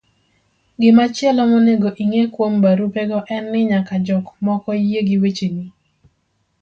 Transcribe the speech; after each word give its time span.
Gimachielo 0.81 1.43
monego 1.51 1.89
ing'e 2.03 2.23
kuom 2.33 2.53
barupego 2.63 3.19
en 3.35 3.43
ni 3.51 3.61
nyaka 3.71 3.95
jok 4.07 4.25
moko 4.45 4.69
yie 4.87 5.01
gi 5.07 5.17
wecheni 5.21 5.65